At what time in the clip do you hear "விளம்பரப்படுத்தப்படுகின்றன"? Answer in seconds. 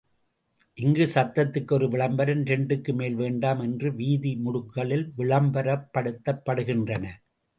5.17-7.05